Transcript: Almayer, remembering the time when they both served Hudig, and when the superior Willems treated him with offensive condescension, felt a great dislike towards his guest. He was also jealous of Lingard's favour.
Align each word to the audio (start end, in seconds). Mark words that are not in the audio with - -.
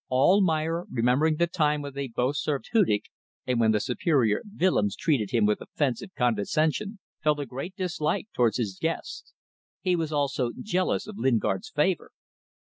Almayer, 0.09 0.87
remembering 0.89 1.35
the 1.35 1.45
time 1.45 1.83
when 1.83 1.93
they 1.93 2.07
both 2.07 2.35
served 2.35 2.69
Hudig, 2.73 3.03
and 3.45 3.59
when 3.59 3.69
the 3.71 3.79
superior 3.79 4.41
Willems 4.59 4.95
treated 4.95 5.29
him 5.29 5.45
with 5.45 5.61
offensive 5.61 6.09
condescension, 6.15 6.97
felt 7.23 7.39
a 7.39 7.45
great 7.45 7.75
dislike 7.75 8.27
towards 8.33 8.57
his 8.57 8.79
guest. 8.81 9.31
He 9.79 9.95
was 9.95 10.11
also 10.11 10.53
jealous 10.59 11.05
of 11.05 11.19
Lingard's 11.19 11.69
favour. 11.69 12.09